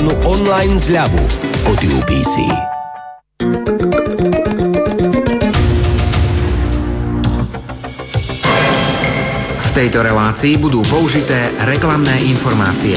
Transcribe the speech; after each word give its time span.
špeciálnu 0.00 0.16
online 0.24 0.80
zľavu 0.80 1.22
od 1.68 1.80
UPC. 1.84 2.34
V 9.60 9.68
tejto 9.76 10.00
relácii 10.00 10.56
budú 10.56 10.80
použité 10.88 11.52
reklamné 11.68 12.32
informácie. 12.32 12.96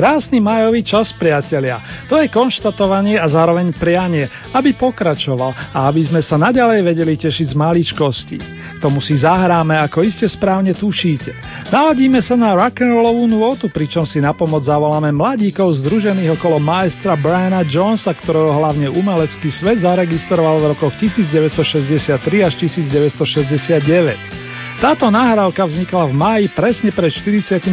Krásny 0.00 0.40
majový 0.40 0.80
čas, 0.80 1.12
priatelia. 1.12 1.76
To 2.08 2.16
je 2.16 2.32
konštatovanie 2.32 3.20
a 3.20 3.28
zároveň 3.28 3.76
prianie, 3.76 4.24
aby 4.56 4.72
pokračoval 4.72 5.76
a 5.76 5.84
aby 5.92 6.08
sme 6.08 6.24
sa 6.24 6.40
naďalej 6.40 6.80
vedeli 6.80 7.20
tešiť 7.20 7.52
z 7.52 7.54
maličkosti. 7.60 8.38
Tomu 8.80 9.04
si 9.04 9.20
zahráme, 9.20 9.76
ako 9.76 10.00
iste 10.00 10.24
správne 10.24 10.72
tušíte. 10.72 11.36
Naladíme 11.68 12.24
sa 12.24 12.32
na 12.32 12.56
rock'n'rollovú 12.56 13.28
nôtu, 13.28 13.68
pričom 13.68 14.08
si 14.08 14.24
na 14.24 14.32
pomoc 14.32 14.64
zavoláme 14.64 15.12
mladíkov 15.12 15.76
združených 15.84 16.40
okolo 16.40 16.56
maestra 16.56 17.12
Briana 17.12 17.60
Jonesa, 17.60 18.16
ktorého 18.16 18.56
hlavne 18.56 18.88
umelecký 18.88 19.52
svet 19.52 19.84
zaregistroval 19.84 20.64
v 20.64 20.80
rokoch 20.80 20.96
1963 20.96 22.16
až 22.40 22.56
1969. 22.56 24.39
Táto 24.80 25.12
nahrávka 25.12 25.68
vznikla 25.68 26.08
v 26.08 26.12
máji 26.16 26.44
presne 26.56 26.88
pred 26.88 27.12
49 27.12 27.68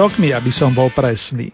rokmi, 0.00 0.32
aby 0.32 0.48
som 0.48 0.72
bol 0.72 0.88
presný. 0.88 1.52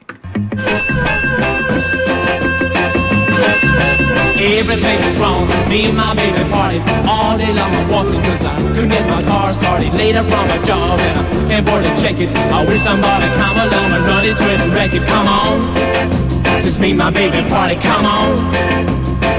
Everything 4.39 4.99
is 5.03 5.19
wrong. 5.19 5.51
Me 5.67 5.91
and 5.91 5.99
my 5.99 6.15
baby 6.15 6.47
party 6.47 6.79
all 7.11 7.34
day 7.34 7.51
long. 7.51 7.75
I'm 7.75 7.91
walking 7.91 8.23
cause 8.23 8.39
I 8.39 8.55
couldn't 8.71 8.95
get 8.95 9.03
my 9.11 9.19
car 9.27 9.51
started. 9.59 9.91
Later 9.99 10.23
from 10.31 10.47
a 10.47 10.62
job 10.62 11.03
and 11.03 11.15
I 11.19 11.25
can't 11.51 11.67
afford 11.67 11.83
to 11.83 11.93
check 11.99 12.23
it. 12.23 12.31
I 12.31 12.62
wish 12.62 12.79
somebody 12.87 13.27
come 13.34 13.59
along 13.59 13.99
and 13.99 14.03
run 14.06 14.23
it 14.31 14.39
it 14.39 14.59
and 14.62 14.71
wreck 14.71 14.95
it. 14.95 15.03
Come 15.11 15.27
on. 15.27 15.75
Just 16.62 16.79
me 16.79 16.95
and 16.95 17.03
my 17.03 17.11
baby 17.11 17.43
party. 17.51 17.75
Come 17.83 18.06
on. 18.06 18.31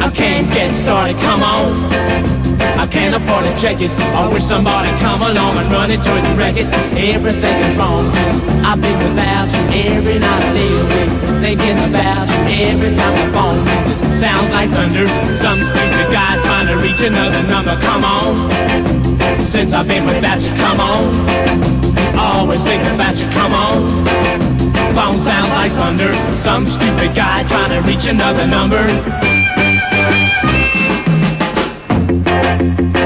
I 0.03 0.11
can't 0.11 0.51
get 0.51 0.75
started. 0.83 1.15
Come 1.23 1.47
on. 1.47 2.38
I 2.79 2.87
can't 2.87 3.11
afford 3.11 3.43
to 3.43 3.51
check 3.59 3.83
it. 3.83 3.91
I 3.91 4.31
wish 4.31 4.47
somebody 4.47 4.87
come 5.03 5.19
along 5.19 5.59
and 5.59 5.67
run 5.67 5.91
it 5.91 5.99
to 5.99 6.11
and 6.15 6.39
wreck 6.39 6.55
it. 6.55 6.63
Everything 6.95 7.55
is 7.67 7.75
wrong. 7.75 8.07
I've 8.63 8.79
been 8.79 8.95
without 9.03 9.51
you 9.51 9.99
every 9.99 10.15
night 10.15 10.55
I 10.55 10.63
awake. 10.79 11.11
Thinking 11.43 11.75
about 11.75 12.31
you 12.31 12.71
every 12.71 12.95
time 12.95 13.19
the 13.19 13.27
phone 13.35 13.67
sounds 14.23 14.47
like 14.55 14.71
thunder. 14.71 15.03
Some 15.43 15.59
stupid 15.59 16.07
guy 16.07 16.39
trying 16.39 16.71
to 16.71 16.79
reach 16.79 17.03
another 17.03 17.43
number. 17.43 17.75
Come 17.83 18.07
on. 18.07 18.47
Since 19.51 19.75
I've 19.75 19.83
been 19.83 20.07
without 20.07 20.39
you, 20.39 20.55
come 20.55 20.79
on. 20.79 21.11
Always 22.15 22.63
thinking 22.63 22.95
about 22.95 23.19
you, 23.19 23.27
come 23.35 23.51
on. 23.51 24.07
Phone 24.95 25.19
sounds 25.27 25.51
like 25.51 25.75
thunder. 25.75 26.15
Some 26.47 26.63
stupid 26.63 27.11
guy 27.11 27.43
trying 27.43 27.75
to 27.75 27.83
reach 27.83 28.07
another 28.07 28.47
number. 28.47 28.87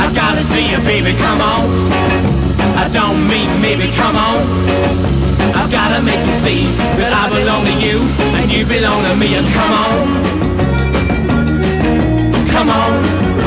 I 0.00 0.12
gotta 0.14 0.42
see 0.52 0.70
you, 0.72 0.78
baby, 0.82 1.12
come 1.16 1.40
on. 1.40 1.70
I 2.76 2.88
don't 2.92 3.28
mean 3.28 3.60
maybe, 3.60 3.90
come 3.96 4.16
on. 4.16 4.44
I've 5.54 5.70
gotta 5.70 6.02
make 6.02 6.24
you 6.24 6.34
see 6.42 6.64
that 6.98 7.12
I 7.12 7.28
belong 7.28 7.64
to 7.66 7.74
you 7.78 8.00
and 8.34 8.50
you 8.50 8.66
belong 8.66 9.04
to 9.04 9.14
me. 9.16 9.34
and 9.36 9.46
Come 9.54 9.72
on. 9.72 9.94
Come 12.50 12.70
on. 12.70 13.43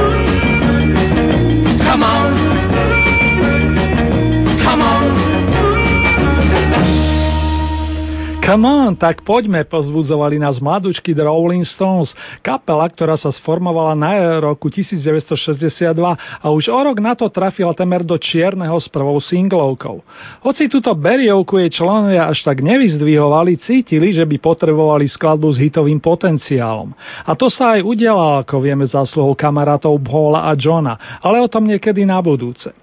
Come 8.58 8.74
on, 8.74 8.98
tak 8.98 9.22
poďme, 9.22 9.70
pozbudzovali 9.70 10.42
nás 10.42 10.58
mladúčky 10.58 11.14
The 11.14 11.30
Rolling 11.30 11.62
Stones, 11.62 12.18
kapela, 12.42 12.90
ktorá 12.90 13.14
sa 13.14 13.30
sformovala 13.30 13.94
na 13.94 14.42
roku 14.42 14.66
1962 14.74 15.94
a 16.18 16.46
už 16.50 16.66
o 16.66 16.80
rok 16.82 16.98
na 16.98 17.14
to 17.14 17.30
trafila 17.30 17.78
temer 17.78 18.02
do 18.02 18.18
čierneho 18.18 18.74
s 18.82 18.90
prvou 18.90 19.22
singlovkou. 19.22 20.02
Hoci 20.42 20.74
túto 20.74 20.90
beriovku 20.98 21.62
jej 21.62 21.70
členovia 21.70 22.26
až 22.26 22.50
tak 22.50 22.66
nevyzdvihovali, 22.66 23.62
cítili, 23.62 24.10
že 24.10 24.26
by 24.26 24.42
potrebovali 24.42 25.06
skladbu 25.06 25.54
s 25.54 25.62
hitovým 25.62 26.02
potenciálom. 26.02 26.98
A 27.30 27.38
to 27.38 27.54
sa 27.54 27.78
aj 27.78 27.86
udialo, 27.86 28.42
ako 28.42 28.58
vieme, 28.58 28.90
zásluhou 28.90 29.38
kamarátov 29.38 30.02
Paula 30.02 30.50
a 30.50 30.58
Johna, 30.58 31.22
ale 31.22 31.46
o 31.46 31.46
tom 31.46 31.70
niekedy 31.70 32.10
na 32.10 32.18
budúce. 32.26 32.74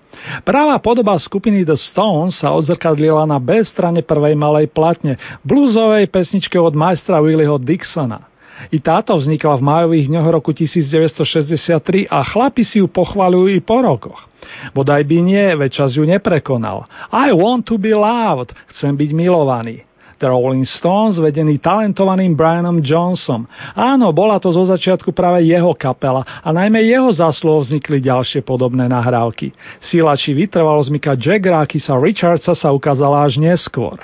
Práva 0.43 0.81
podoba 0.81 1.17
skupiny 1.21 1.69
The 1.69 1.77
Stones 1.77 2.41
sa 2.41 2.57
odzrkadlila 2.57 3.29
na 3.29 3.37
B 3.37 3.61
strane 3.61 4.01
prvej 4.01 4.33
malej 4.33 4.73
platne, 4.73 5.21
bluesovej 5.45 6.09
pesničke 6.09 6.57
od 6.57 6.73
majstra 6.73 7.21
Willieho 7.21 7.61
Dixona. 7.61 8.25
I 8.71 8.79
táto 8.79 9.19
vznikla 9.19 9.59
v 9.59 9.67
májových 9.67 10.07
dňoch 10.09 10.29
roku 10.31 10.55
1963 10.55 12.07
a 12.09 12.23
chlapi 12.23 12.63
si 12.63 12.81
ju 12.81 12.87
pochvalujú 12.87 13.51
i 13.51 13.61
po 13.61 13.83
rokoch. 13.83 14.31
Bodaj 14.73 15.03
by 15.05 15.19
nie, 15.21 15.47
veď 15.59 15.71
čas 15.85 15.99
ju 15.99 16.07
neprekonal. 16.07 16.87
I 17.11 17.35
want 17.35 17.67
to 17.69 17.77
be 17.77 17.93
loved, 17.93 18.55
chcem 18.71 18.95
byť 18.95 19.11
milovaný. 19.13 19.83
The 20.25 20.33
Rolling 20.33 20.65
Stones, 20.65 21.21
vedený 21.21 21.61
talentovaným 21.61 22.33
Brianom 22.33 22.81
Johnsonom. 22.81 23.45
Áno, 23.77 24.09
bola 24.17 24.41
to 24.41 24.49
zo 24.57 24.65
začiatku 24.65 25.13
práve 25.13 25.45
jeho 25.45 25.77
kapela 25.77 26.25
a 26.25 26.49
najmä 26.49 26.81
jeho 26.81 27.13
zaslov 27.13 27.69
vznikli 27.69 28.01
ďalšie 28.01 28.41
podobné 28.41 28.89
nahrávky. 28.89 29.53
Sila 29.85 30.17
či 30.17 30.33
vytrvalosť 30.33 30.89
Mika 30.89 31.13
Jaggera 31.13 31.69
sa 31.77 32.01
Richardsa 32.01 32.57
sa 32.57 32.73
ukázala 32.73 33.29
až 33.29 33.37
neskôr. 33.37 34.01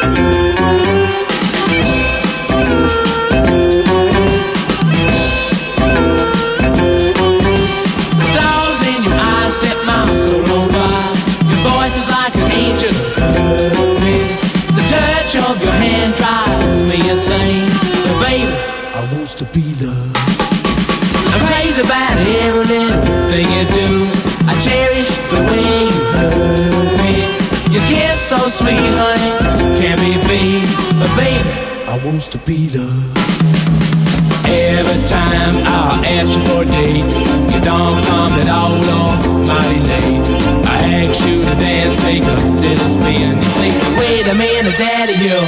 wants 0.00 0.96
to 1.04 1.09
be 32.50 32.66
loved. 32.74 33.14
Every 34.42 35.00
time 35.06 35.62
I 35.62 36.02
ask 36.02 36.34
you 36.34 36.42
for 36.50 36.66
a 36.66 36.66
date, 36.66 37.06
you 37.46 37.60
don't 37.62 38.02
come 38.10 38.34
at 38.42 38.50
all 38.50 38.74
on 38.74 39.46
mighty 39.46 39.78
late. 39.78 40.26
I 40.66 41.06
ask 41.06 41.14
you 41.30 41.46
to 41.46 41.54
dance, 41.54 41.94
take 42.02 42.26
a 42.26 42.34
little 42.58 42.90
spin. 42.98 43.38
You 43.38 43.50
say, 43.54 43.70
wait 43.94 44.26
a 44.26 44.34
minute, 44.34 44.74
daddy, 44.82 45.14
you 45.22 45.38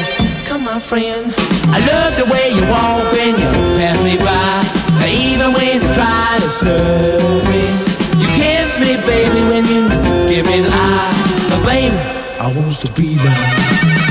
come 0.46 0.62
my 0.62 0.78
friend. 0.86 1.34
I 1.74 1.82
love 1.82 2.14
the 2.22 2.30
way 2.30 2.54
you 2.54 2.70
walk 2.70 3.10
when 3.10 3.34
you 3.34 3.50
pass 3.82 3.98
me 4.06 4.14
by. 4.22 4.62
Even 5.02 5.58
when 5.58 5.82
you 5.82 5.88
try 5.98 6.38
to 6.38 6.48
slow 6.62 7.42
me, 7.50 7.66
you 8.14 8.28
kiss 8.38 8.70
me, 8.78 8.94
baby, 9.02 9.42
when 9.50 9.66
you 9.66 9.90
give 10.30 10.46
me 10.46 10.62
the 10.62 10.70
eye. 10.70 11.50
But 11.50 11.66
baby, 11.66 11.98
I 11.98 12.46
want 12.46 12.78
to 12.86 12.88
be 12.94 13.18
loved. 13.18 14.01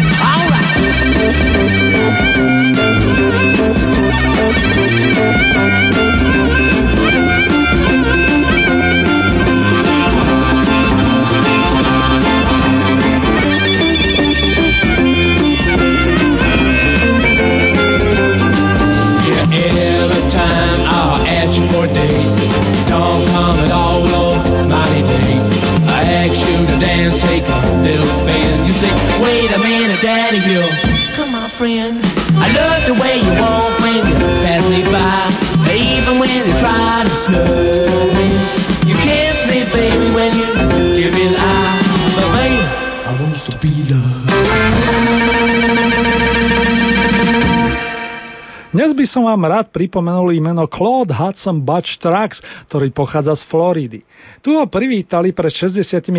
Som 49.07 49.27
vám 49.27 49.43
rád 49.47 49.71
pripomenul 49.71 50.35
imeno 50.35 50.67
Claude 50.67 51.15
Hudson 51.15 51.63
Butch 51.63 51.99
Trucks, 51.99 52.43
ktorý 52.67 52.91
pochádza 52.91 53.35
z 53.39 53.43
Floridy. 53.47 53.99
Tu 54.41 54.53
ho 54.53 54.65
privítali 54.65 55.33
pred 55.33 55.53
65 55.53 56.09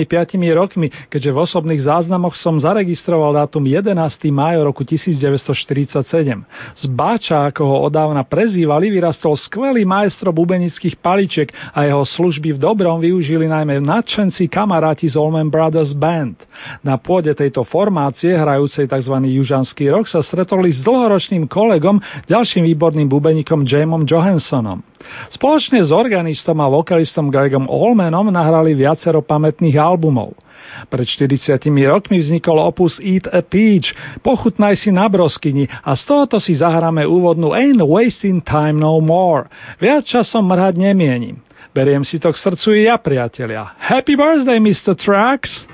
rokmi, 0.54 0.90
keďže 1.10 1.30
v 1.30 1.38
osobných 1.42 1.82
záznamoch 1.82 2.38
som 2.38 2.54
zaregistroval 2.58 3.34
dátum 3.34 3.66
11. 3.66 3.98
májo 4.30 4.62
roku 4.62 4.86
1947. 4.86 6.46
Z 6.74 6.84
Báča, 6.90 7.50
ako 7.50 7.62
ho 7.66 7.76
odávna 7.90 8.22
prezývali, 8.22 8.94
vyrastol 8.94 9.34
skvelý 9.34 9.82
majstro 9.82 10.30
bubenických 10.30 10.98
paličiek 11.02 11.50
a 11.74 11.86
jeho 11.86 12.06
služby 12.06 12.54
v 12.54 12.62
dobrom 12.62 13.02
využili 13.02 13.50
najmä 13.50 13.82
nadšenci 13.82 14.46
kamaráti 14.46 15.10
z 15.10 15.18
Allman 15.18 15.50
Brothers 15.50 15.94
Band. 15.94 16.38
Na 16.86 16.98
pôde 16.98 17.34
tejto 17.34 17.66
formácie, 17.66 18.34
hrajúcej 18.38 18.86
tzv. 18.86 19.16
južanský 19.18 19.90
rok, 19.90 20.06
sa 20.06 20.22
stretoli 20.22 20.70
s 20.70 20.82
dlhoročným 20.86 21.50
kolegom, 21.50 21.98
ďalším 22.30 22.61
výborným 22.62 23.10
bubeníkom 23.10 23.66
Jamom 23.66 24.06
Johanssonom. 24.06 24.80
Spoločne 25.34 25.82
s 25.82 25.90
organistom 25.90 26.56
a 26.62 26.70
vokalistom 26.70 27.28
Gregom 27.28 27.66
Allmanom 27.66 28.30
nahrali 28.30 28.72
viacero 28.72 29.20
pamätných 29.20 29.76
albumov. 29.76 30.38
Pred 30.88 31.04
40 31.04 31.58
rokmi 31.90 32.22
vznikol 32.22 32.56
opus 32.62 33.02
Eat 33.02 33.28
a 33.28 33.44
Peach, 33.44 33.92
pochutnaj 34.24 34.78
si 34.78 34.90
na 34.94 35.06
broskyni 35.10 35.68
a 35.68 35.92
z 35.92 36.02
tohoto 36.08 36.38
si 36.38 36.56
zahráme 36.56 37.04
úvodnú 37.04 37.52
Ain't 37.52 37.82
Wasting 37.82 38.40
Time 38.40 38.78
No 38.78 39.02
More. 39.02 39.50
Viac 39.82 40.06
časom 40.08 40.48
mrhať 40.48 40.78
nemienim. 40.78 41.42
Beriem 41.72 42.04
si 42.04 42.20
to 42.20 42.28
k 42.28 42.36
srdcu 42.36 42.68
i 42.76 42.80
ja, 42.84 43.00
priatelia. 43.00 43.72
Happy 43.80 44.12
birthday, 44.12 44.60
Mr. 44.60 44.92
Trucks! 44.92 45.71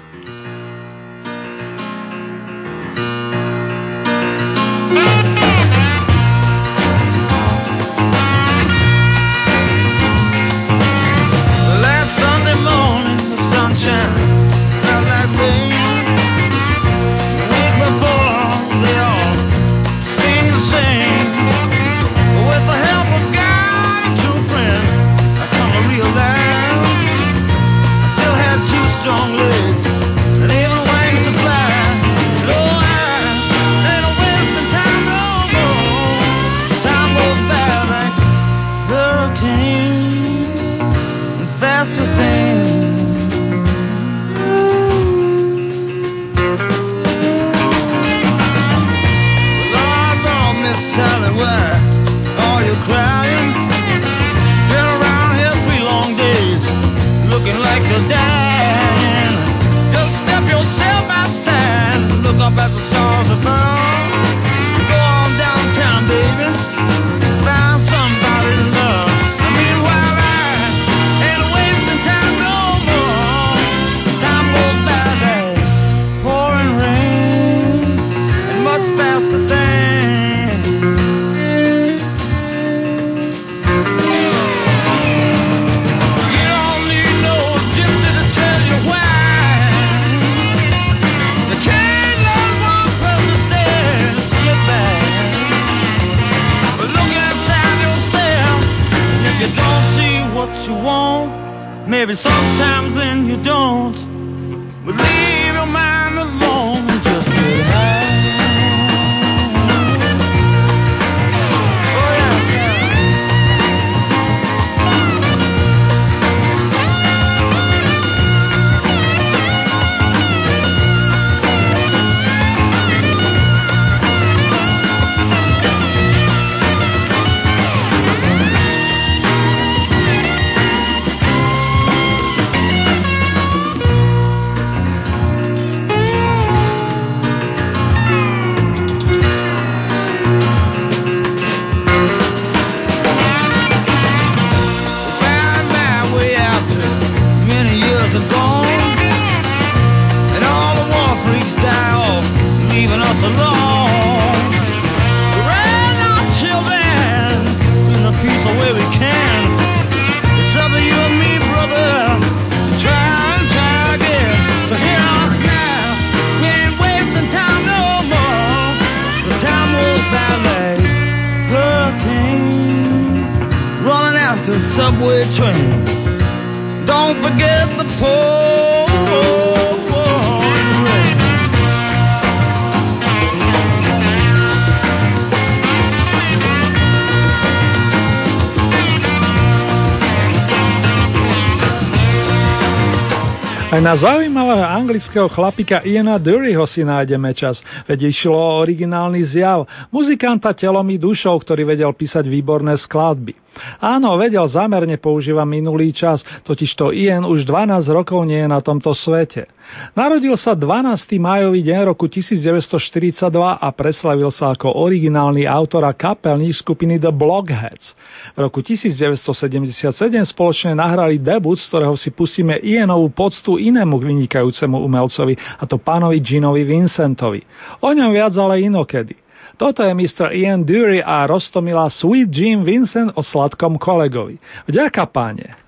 Aj 193.68 193.84
na 193.84 193.94
zaujímavého 193.94 194.64
anglického 194.64 195.28
chlapika 195.28 195.84
Iana 195.84 196.16
Duryho 196.16 196.64
si 196.64 196.82
nájdeme 196.82 197.30
čas, 197.36 197.60
veď 197.84 198.08
išlo 198.10 198.32
o 198.34 198.58
originálny 198.64 199.20
zjav, 199.22 199.68
muzikanta 199.92 200.56
telom 200.56 200.88
i 200.88 200.96
dušou, 200.96 201.36
ktorý 201.38 201.76
vedel 201.76 201.92
písať 201.92 202.26
výborné 202.26 202.74
skladby. 202.80 203.36
Áno, 203.78 204.14
vedel, 204.16 204.44
zamerne 204.46 204.96
používa 204.96 205.42
minulý 205.42 205.92
čas, 205.92 206.22
totižto 206.46 206.94
Ian 206.94 207.26
už 207.26 207.44
12 207.44 207.84
rokov 207.90 208.24
nie 208.24 208.40
je 208.42 208.48
na 208.48 208.60
tomto 208.62 208.94
svete. 208.96 209.46
Narodil 209.92 210.32
sa 210.40 210.56
12. 210.56 211.20
májový 211.20 211.60
deň 211.60 211.92
roku 211.92 212.08
1942 212.08 213.28
a 213.36 213.68
preslavil 213.76 214.32
sa 214.32 214.56
ako 214.56 214.80
originálny 214.80 215.44
autor 215.44 215.84
a 215.84 215.92
kapelník 215.92 216.56
skupiny 216.56 216.96
The 216.96 217.12
Blockheads. 217.12 217.92
V 218.32 218.38
roku 218.40 218.64
1977 218.64 219.92
spoločne 220.32 220.72
nahrali 220.72 221.20
debut, 221.20 221.60
z 221.60 221.68
ktorého 221.68 221.94
si 222.00 222.08
pustíme 222.08 222.56
Ianovú 222.64 223.12
poctu 223.12 223.60
inému 223.60 224.00
vynikajúcemu 224.00 224.76
umelcovi, 224.80 225.36
a 225.36 225.68
to 225.68 225.76
pánovi 225.76 226.16
Ginovi 226.24 226.64
Vincentovi. 226.64 227.44
O 227.84 227.92
ňom 227.92 228.08
viac 228.08 228.32
ale 228.40 228.64
inokedy. 228.64 229.27
Toto 229.58 229.82
je 229.82 229.90
Mr. 229.90 230.30
Ian 230.30 230.62
Dury 230.62 231.02
a 231.02 231.26
Rostomila 231.26 231.90
Sweet 231.90 232.30
Jim 232.30 232.62
Vincent 232.62 233.10
o 233.18 233.26
sladkom 233.26 233.74
kolegovi. 233.74 234.38
Vďaka 234.70 235.02
páne. 235.10 235.58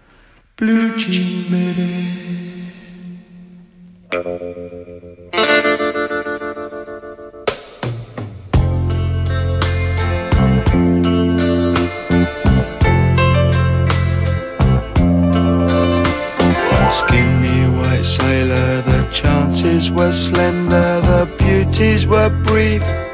Skinny 16.94 17.59
white 17.75 18.06
sailor, 18.06 18.87
the 18.87 19.02
chances 19.18 19.90
were 19.90 20.14
slender, 20.30 21.02
the 21.02 21.26
beauties 21.42 22.06
were 22.06 22.30
brief. 22.47 23.10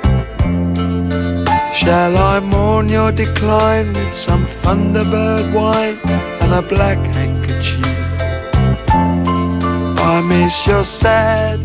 Shall 1.80 2.16
I 2.16 2.40
mourn 2.40 2.88
your 2.88 3.12
decline 3.12 3.88
with 3.88 4.14
some 4.26 4.46
thunderbird 4.62 5.54
wine 5.54 5.98
and 6.40 6.52
a 6.52 6.62
black 6.68 6.98
handkerchief? 7.14 7.84
I 9.98 10.20
miss 10.22 10.54
your 10.66 10.84
sad 10.84 11.60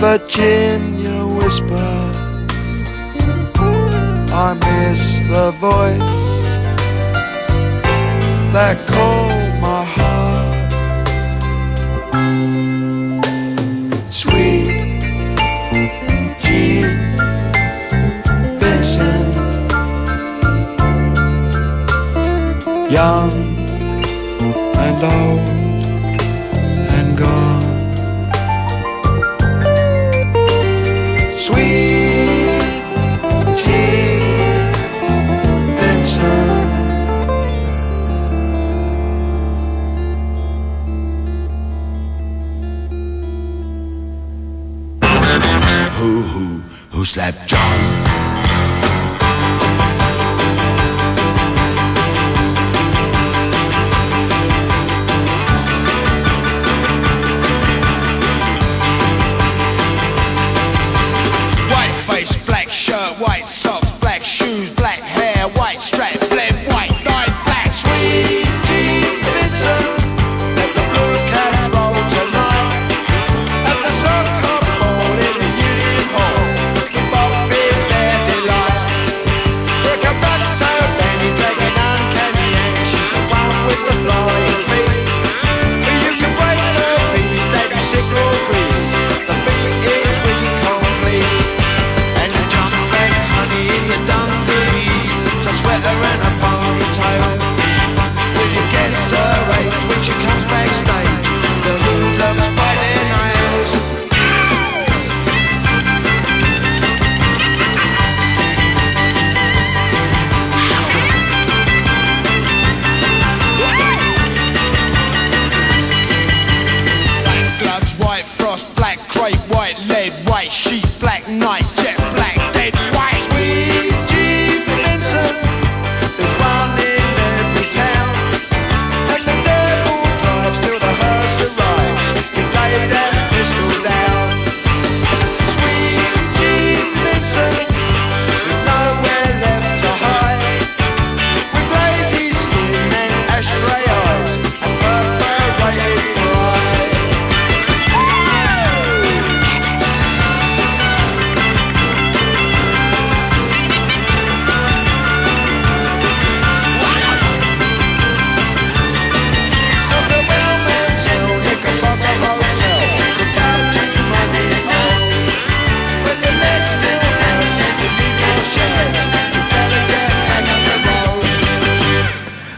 Virginia 0.00 1.26
whisper. 1.26 1.92
I 4.34 4.54
miss 4.54 5.02
the 5.28 5.52
voice 5.60 6.32
that 8.54 8.86
calls. 8.88 9.41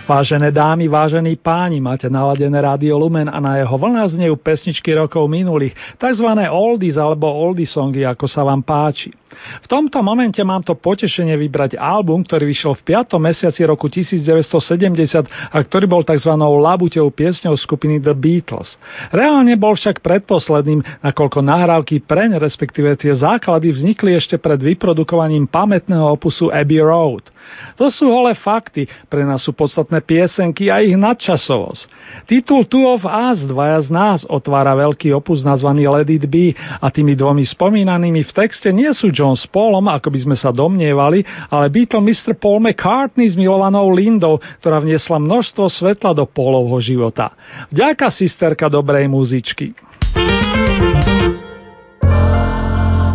Vážené 0.05 0.53
dámy, 0.53 0.85
vážení 0.85 1.33
páni, 1.41 1.81
máte 1.81 2.13
naladené 2.13 2.61
rádio 2.61 3.01
Lumen 3.01 3.25
a 3.25 3.41
na 3.41 3.57
jeho 3.57 3.73
vlna 3.73 4.05
znejú 4.05 4.37
pesničky 4.37 4.93
rokov 4.93 5.25
minulých, 5.33 5.73
tzv. 5.97 6.29
oldies 6.53 7.01
alebo 7.01 7.25
oldie 7.33 7.65
songy, 7.65 8.05
ako 8.05 8.29
sa 8.29 8.45
vám 8.45 8.61
páči. 8.61 9.17
V 9.65 9.67
tomto 9.67 10.05
momente 10.05 10.45
mám 10.45 10.61
to 10.61 10.77
potešenie 10.77 11.33
vybrať 11.41 11.81
album, 11.81 12.21
ktorý 12.21 12.53
vyšiel 12.53 12.77
v 12.77 13.01
5. 13.01 13.17
mesiaci 13.17 13.65
roku 13.65 13.89
1970 13.89 15.25
a 15.25 15.57
ktorý 15.65 15.89
bol 15.89 16.05
tzv. 16.05 16.37
labuťou 16.37 17.09
piesňou 17.09 17.57
skupiny 17.57 17.97
The 17.97 18.13
Beatles. 18.13 18.77
Reálne 19.09 19.57
bol 19.57 19.73
však 19.73 20.05
predposledným, 20.05 20.85
nakoľko 21.01 21.41
nahrávky 21.41 22.05
preň, 22.05 22.37
respektíve 22.45 22.93
tie 23.01 23.17
základy 23.17 23.73
vznikli 23.73 24.13
ešte 24.21 24.37
pred 24.37 24.61
vyprodukovaním 24.61 25.49
pamätného 25.49 26.13
opusu 26.13 26.53
Abbey 26.53 26.85
Road. 26.85 27.34
To 27.75 27.91
sú 27.91 28.07
holé 28.07 28.39
fakty, 28.39 28.87
pre 29.11 29.27
nás 29.27 29.43
sú 29.43 29.51
podstatné 29.51 29.99
piesenky 30.05 30.71
a 30.71 30.79
ich 30.79 30.95
nadčasovosť. 30.95 31.83
Titul 32.31 32.65
Two 32.71 32.87
of 32.87 33.03
Us, 33.03 33.45
dvaja 33.45 33.81
z 33.83 33.91
nás, 33.91 34.19
otvára 34.25 34.79
veľký 34.79 35.11
opus 35.11 35.43
nazvaný 35.43 35.91
Let 35.91 36.09
It 36.09 36.27
Be 36.31 36.55
a 36.57 36.87
tými 36.89 37.19
dvomi 37.19 37.43
spomínanými 37.43 38.23
v 38.23 38.33
texte 38.33 38.71
nie 38.71 38.89
sú 38.95 39.11
John 39.11 39.35
s 39.35 39.45
Paulom, 39.51 39.91
ako 39.91 40.09
by 40.09 40.19
sme 40.23 40.37
sa 40.39 40.55
domnievali, 40.55 41.27
ale 41.51 41.69
Beatle 41.69 42.01
Mr. 42.01 42.39
Paul 42.39 42.63
McCartney 42.63 43.27
s 43.27 43.37
milovanou 43.37 43.91
Lindou, 43.91 44.39
ktorá 44.63 44.79
vniesla 44.79 45.19
množstvo 45.19 45.67
svetla 45.67 46.15
do 46.15 46.25
Paulovho 46.25 46.79
života. 46.79 47.35
Vďaka 47.75 48.09
sisterka 48.15 48.71
dobrej 48.71 49.11
muzičky. 49.11 49.75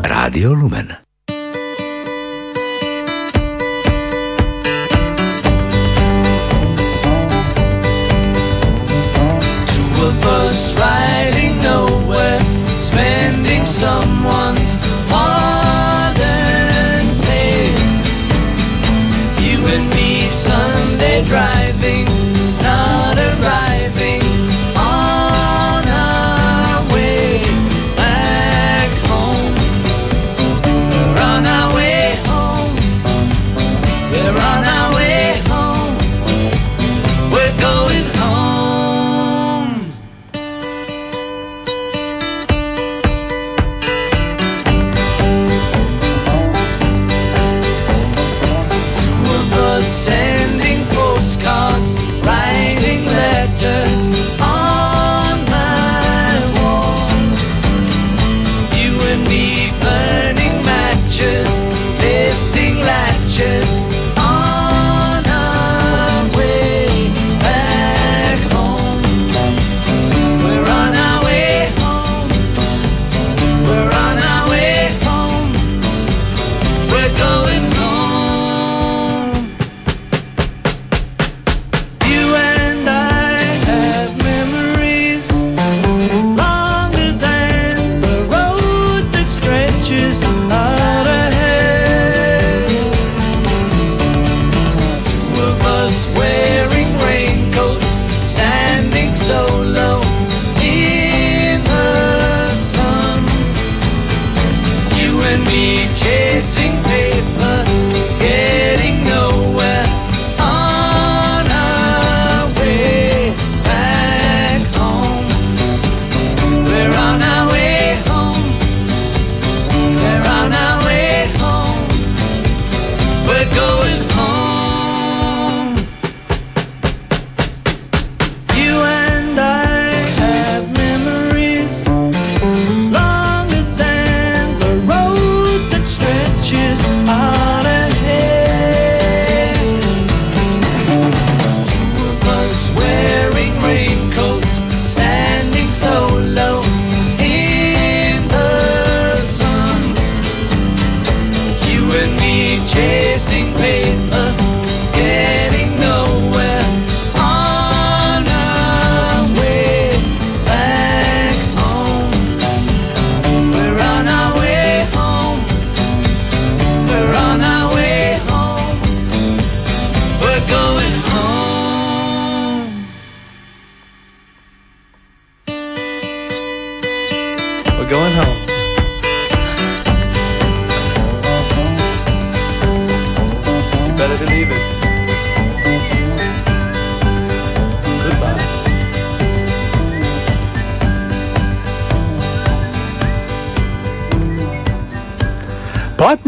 Rádio 0.03 0.51
Lumen 0.53 1.08
of 10.01 10.23
us 10.23 10.57
riding 10.79 11.61
nowhere, 11.61 12.39
spending 12.81 13.65
someone's. 13.65 14.69
You 19.39 19.65
and 19.67 19.89
me 19.89 20.31
Sunday 20.43 21.25
driving. 21.27 22.08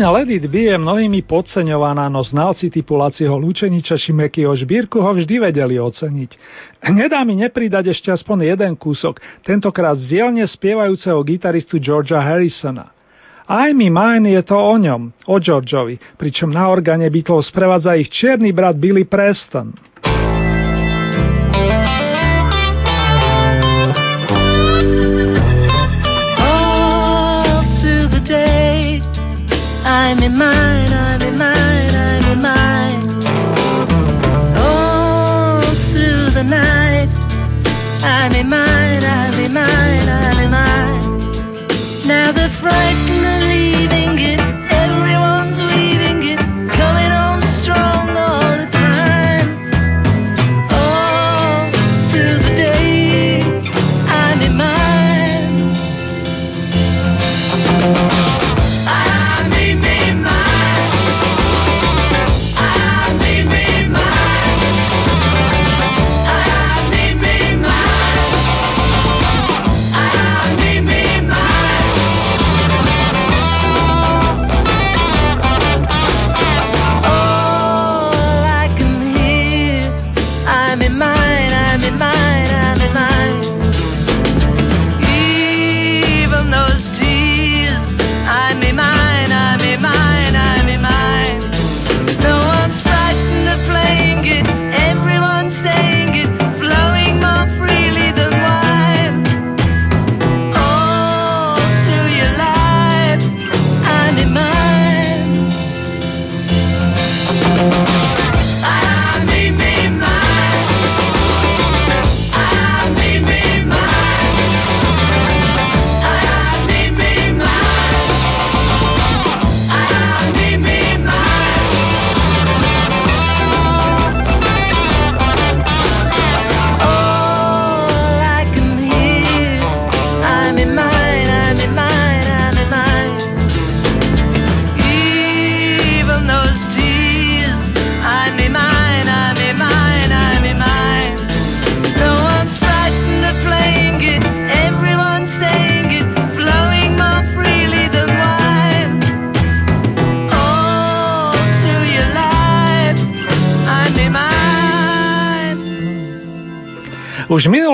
Platňa 0.01 0.17
Let 0.17 0.33
It 0.33 0.49
Be 0.49 0.65
je 0.65 0.81
mnohými 0.81 1.21
podceňovaná, 1.29 2.09
no 2.09 2.25
znalci 2.25 2.73
typu 2.73 2.97
Lacieho 2.97 3.37
Lučeniča 3.37 4.01
či 4.01 4.09
Mekyho 4.09 4.49
Žbírku 4.49 4.97
ho 4.97 5.13
vždy 5.13 5.37
vedeli 5.37 5.77
oceniť. 5.77 6.31
Nedá 6.89 7.21
mi 7.21 7.37
nepridať 7.37 7.93
ešte 7.93 8.09
aspoň 8.09 8.49
jeden 8.49 8.73
kúsok, 8.81 9.21
tentokrát 9.45 9.93
z 10.01 10.17
dielne 10.17 10.41
spievajúceho 10.41 11.21
gitaristu 11.21 11.77
Georgia 11.77 12.17
Harrisona. 12.17 12.89
I'm 13.45 13.77
Mine 13.77 14.25
je 14.25 14.41
to 14.41 14.57
o 14.57 14.73
ňom, 14.73 15.13
o 15.29 15.37
Georgeovi, 15.37 16.01
pričom 16.17 16.49
na 16.49 16.73
organe 16.73 17.05
Beatles 17.13 17.53
sprevádza 17.53 17.93
ich 17.93 18.09
čierny 18.09 18.49
brat 18.57 18.81
Billy 18.81 19.05
Preston. 19.05 19.69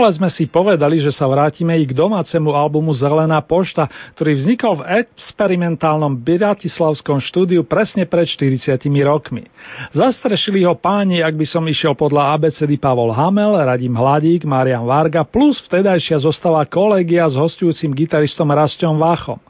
Minule 0.08 0.24
sme 0.24 0.32
si 0.32 0.48
povedali, 0.48 1.04
že 1.04 1.12
sa 1.12 1.28
vrátime 1.28 1.76
i 1.76 1.84
k 1.84 1.91
domácemu 1.91 2.56
albumu 2.56 2.96
Zelená 2.96 3.43
pošta, 3.43 3.91
ktorý 4.15 4.39
vznikol 4.39 4.80
v 4.80 5.04
experimentálnom 5.04 6.15
Bratislavskom 6.15 7.20
štúdiu 7.20 7.67
presne 7.67 8.08
pred 8.08 8.24
40 8.24 8.80
rokmi. 9.04 9.43
Zastrešili 9.91 10.63
ho 10.63 10.80
páni, 10.80 11.20
ak 11.20 11.36
by 11.36 11.43
som 11.43 11.67
išiel 11.67 11.91
podľa 11.91 12.39
ABCD 12.39 12.80
Pavol 12.80 13.12
Hamel, 13.12 13.60
Radim 13.60 14.00
Hladík, 14.00 14.48
Marian 14.48 14.88
Varga 14.88 15.28
plus 15.28 15.60
vtedajšia 15.67 16.24
zostava 16.24 16.63
kolegia 16.63 17.28
s 17.28 17.36
hostujúcim 17.36 17.91
gitaristom 17.91 18.48
Rastom 18.48 18.96
Vachom. 18.96 19.43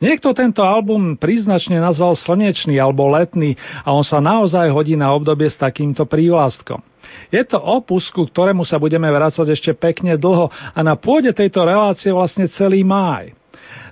Niekto 0.00 0.32
tento 0.32 0.64
album 0.64 1.20
príznačne 1.20 1.76
nazval 1.76 2.16
slnečný 2.16 2.80
alebo 2.80 3.04
letný 3.12 3.60
a 3.84 3.92
on 3.92 4.06
sa 4.06 4.16
naozaj 4.16 4.72
hodí 4.72 4.96
na 4.96 5.12
obdobie 5.12 5.52
s 5.52 5.60
takýmto 5.60 6.08
prívlastkom. 6.08 6.80
Je 7.30 7.42
to 7.46 7.58
opus, 7.62 8.10
ku 8.10 8.26
ktorému 8.26 8.66
sa 8.66 8.76
budeme 8.82 9.06
vrácať 9.06 9.54
ešte 9.54 9.70
pekne 9.74 10.18
dlho 10.18 10.50
a 10.50 10.78
na 10.82 10.98
pôde 10.98 11.30
tejto 11.30 11.62
relácie 11.62 12.10
vlastne 12.10 12.50
celý 12.50 12.82
máj. 12.82 13.32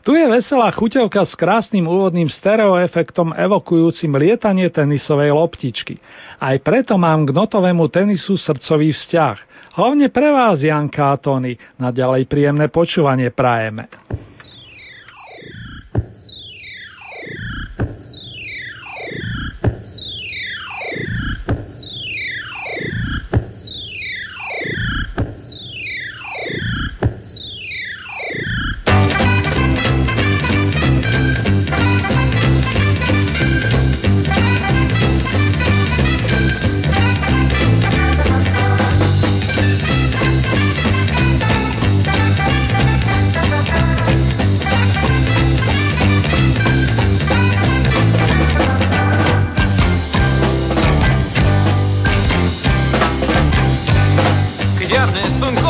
Tu 0.02 0.14
je 0.14 0.26
veselá 0.26 0.70
chuťovka 0.72 1.22
s 1.26 1.34
krásnym 1.34 1.86
úvodným 1.86 2.30
stereoefektom 2.30 3.34
evokujúcim 3.34 4.14
lietanie 4.14 4.70
tenisovej 4.70 5.34
loptičky. 5.34 5.98
Aj 6.38 6.54
preto 6.62 6.94
mám 6.96 7.26
k 7.26 7.34
notovému 7.34 7.90
tenisu 7.90 8.38
srdcový 8.38 8.94
vzťah. 8.94 9.36
Hlavne 9.78 10.10
pre 10.10 10.32
vás, 10.34 10.62
Janka 10.62 11.14
a 11.14 11.16
Tony, 11.18 11.54
na 11.78 11.94
ďalej 11.94 12.26
príjemné 12.26 12.66
počúvanie 12.70 13.30
prajeme. 13.30 13.90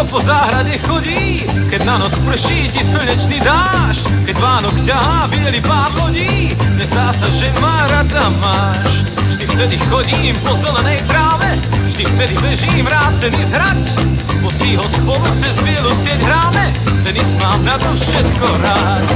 po 0.08 0.20
záhrade 0.24 0.80
chodí, 0.88 1.44
keď 1.68 1.80
na 1.84 1.96
noc 2.00 2.14
prší 2.24 2.72
ti 2.72 2.82
slnečný 2.92 3.38
dáš, 3.44 4.08
keď 4.24 4.36
Vánok 4.40 4.76
ťahá, 4.84 5.28
videli 5.28 5.60
pár 5.60 5.92
lodí, 6.00 6.56
nesá 6.80 7.12
sa, 7.16 7.28
že 7.28 7.52
má 7.60 7.84
rada 7.88 8.32
máš. 8.32 9.04
Vždy 9.36 9.44
vtedy 9.52 9.76
chodím 9.88 10.34
po 10.40 10.56
zelenej 10.64 11.04
tráve, 11.04 11.60
vždy 11.92 12.04
vtedy 12.16 12.34
bežím 12.40 12.86
rád 12.88 13.20
tenis 13.20 13.48
hrať, 13.52 13.84
po 14.40 14.48
síhot 14.56 14.92
povod 15.04 15.34
cez 15.44 15.56
bielu 15.60 15.92
sieť 16.00 16.20
hráme, 16.24 16.64
tenis 17.04 17.28
mám 17.36 17.60
na 17.64 17.76
to 17.76 17.92
všetko 18.00 18.46
rád. 18.64 19.06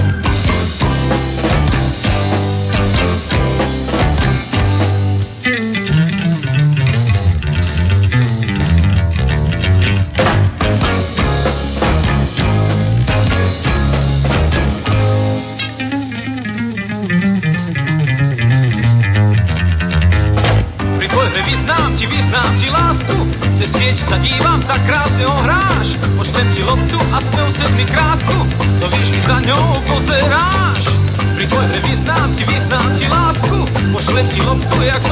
Loptu, 34.63 34.83
jak 34.83 35.03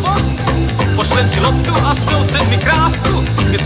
voz. 0.00 0.22
Pošlem 0.96 1.28
ti 1.28 1.40
loptu 1.40 1.72
a 1.72 1.94
smev 1.94 2.30
se 2.30 2.44
mi 2.44 2.58
krásku. 2.58 3.24
Keď 3.50 3.60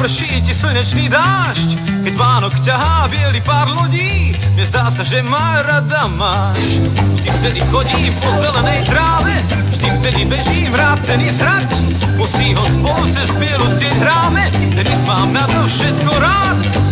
prší 0.00 0.40
ti 0.48 0.56
slnečný 0.56 1.12
dážď, 1.12 1.68
keď 2.08 2.14
Vánok 2.16 2.56
ťahá 2.64 3.04
biely 3.12 3.44
pár 3.44 3.68
lodí, 3.68 4.32
mne 4.56 4.64
zdá 4.72 4.88
sa, 4.96 5.04
že 5.04 5.20
ma 5.20 5.60
rada 5.60 6.08
máš. 6.08 6.80
Vždy 7.20 7.28
vtedy 7.28 7.60
chodím 7.68 8.16
po 8.16 8.32
zelenej 8.40 8.88
tráve, 8.88 9.44
vždy 9.76 9.88
vtedy 10.00 10.20
bežím 10.24 10.72
rád 10.72 11.04
tenis 11.04 11.36
hrať, 11.36 11.68
musí 12.16 12.56
ho 12.56 12.64
spolu 12.80 13.12
cez 13.12 13.28
bielu 13.36 13.66
sieť 13.76 13.94
hráme, 14.00 14.44
tenis 14.72 15.00
mám 15.04 15.36
na 15.36 15.44
to 15.44 15.68
všetko 15.68 16.12
rád. 16.16 16.89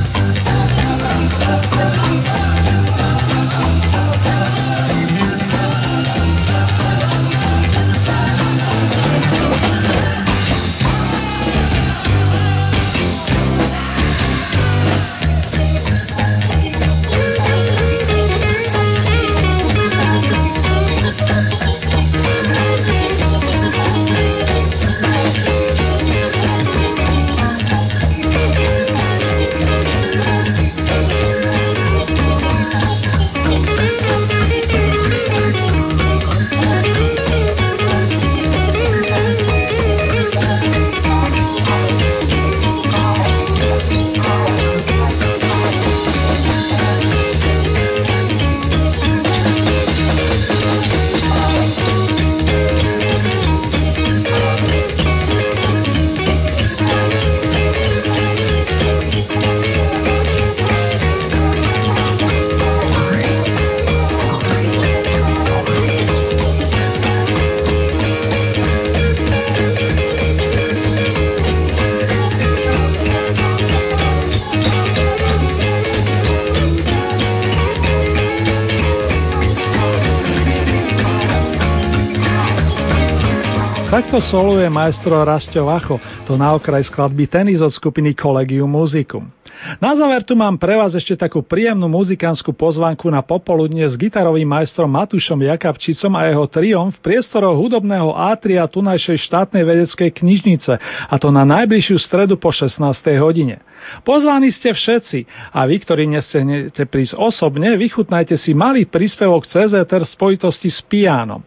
Takto 84.18 84.35
soluje 84.35 84.66
maestro 84.66 85.22
Rasto 85.22 85.62
Vacho, 85.62 86.02
to 86.26 86.35
na 86.35 86.50
okraj 86.50 86.90
skladby 86.90 87.31
tenis 87.31 87.62
od 87.62 87.70
skupiny 87.70 88.18
Collegium 88.18 88.66
Musicum. 88.66 89.31
Na 89.78 89.94
záver 89.94 90.26
tu 90.26 90.35
mám 90.35 90.59
pre 90.59 90.74
vás 90.74 90.90
ešte 90.90 91.14
takú 91.14 91.38
príjemnú 91.38 91.87
muzikánsku 91.87 92.50
pozvanku 92.50 93.07
na 93.14 93.22
popoludne 93.22 93.87
s 93.87 93.94
gitarovým 93.94 94.50
majstrom 94.50 94.90
Matušom 94.90 95.38
Jakabčicom 95.38 96.18
a 96.18 96.35
jeho 96.35 96.50
triom 96.50 96.90
v 96.90 96.98
priestoroch 96.98 97.54
hudobného 97.54 98.11
átria 98.11 98.66
tunajšej 98.66 99.22
štátnej 99.22 99.62
vedeckej 99.62 100.11
knižnice, 100.11 100.83
a 100.83 101.14
to 101.14 101.31
na 101.31 101.46
najbližšiu 101.46 102.02
stredu 102.02 102.35
po 102.35 102.50
16. 102.50 102.74
hodine. 103.22 103.62
Pozvaní 104.02 104.48
ste 104.54 104.72
všetci 104.72 105.24
a 105.54 105.64
vy, 105.64 105.76
ktorí 105.82 106.04
nestihnete 106.08 106.86
prísť 106.86 107.18
osobne, 107.18 107.74
vychutnajte 107.76 108.34
si 108.38 108.54
malý 108.54 108.86
príspevok 108.86 109.44
CZR 109.44 110.02
v 110.04 110.12
spojitosti 110.12 110.70
s 110.70 110.80
pianom. 110.84 111.42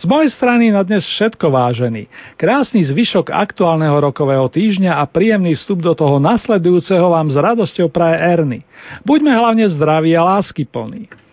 Z 0.00 0.04
mojej 0.08 0.30
strany 0.32 0.72
na 0.72 0.80
dnes 0.86 1.04
všetko 1.04 1.52
vážený. 1.52 2.08
Krásny 2.40 2.80
zvyšok 2.86 3.34
aktuálneho 3.34 3.98
rokového 4.00 4.48
týždňa 4.48 4.98
a 4.98 5.04
príjemný 5.04 5.58
vstup 5.58 5.84
do 5.84 5.92
toho 5.92 6.16
nasledujúceho 6.22 7.12
vám 7.12 7.28
s 7.28 7.36
radosťou 7.36 7.92
praje 7.92 8.16
Erny. 8.22 8.60
Buďme 9.04 9.32
hlavne 9.34 9.66
zdraví 9.68 10.14
a 10.14 10.24
lásky 10.24 10.64
plní. 10.64 11.25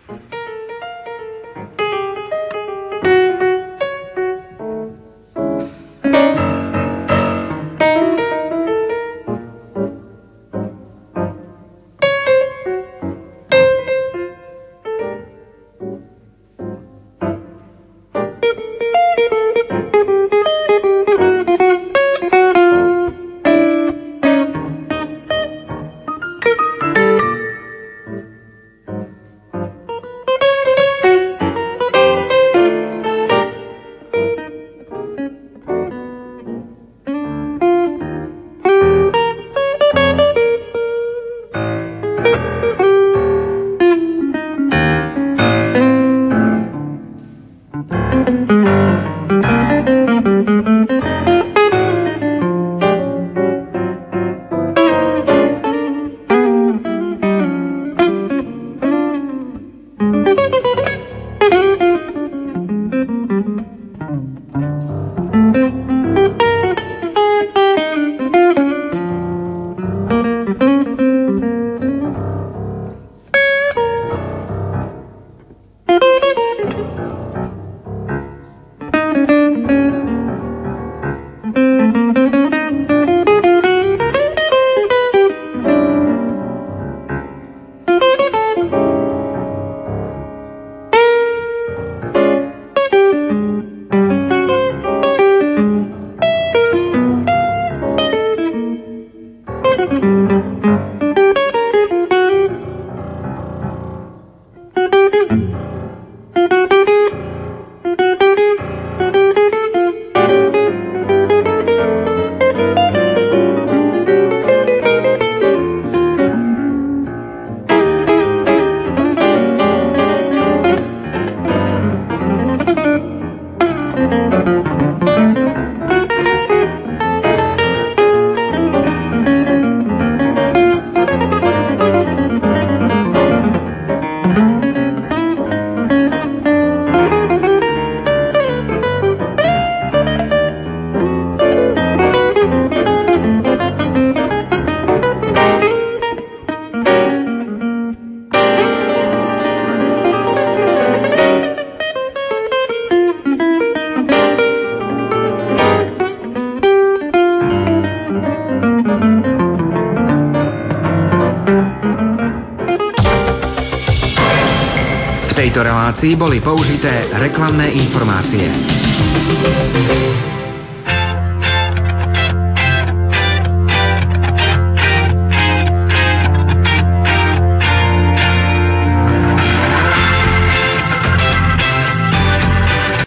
Tejto 165.93 166.09
relácii 166.09 166.15
boli 166.17 166.41
použité 166.41 167.05
reklamné 167.13 167.69
informácie. 167.69 168.49